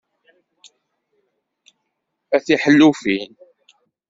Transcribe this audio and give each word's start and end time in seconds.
A 2.35 2.37
tiḥellufin! 2.45 3.31